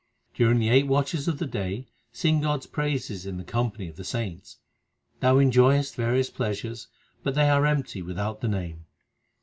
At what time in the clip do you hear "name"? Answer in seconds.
8.47-8.85